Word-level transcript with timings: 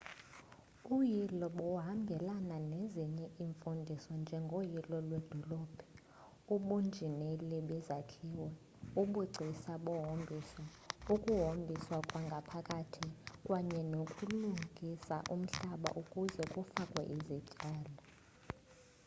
uyilo 0.95 1.45
buhambelana 1.57 2.57
nezinye 2.71 3.25
iimfundiso 3.39 4.11
njengoyilo 4.21 4.97
lwedolophu 5.09 5.85
ubunjineli 6.53 7.57
bezakhiwo 7.69 8.47
ubugcisa 9.01 9.71
bohombiso 9.85 10.61
ukuhombisakwngaaphakathi 11.13 13.07
kwaye 13.45 13.79
nokulungisa 13.91 15.15
umhlaba 15.35 15.89
ukuze 16.01 16.43
kufakwe 16.53 17.03
izityalo 17.15 17.91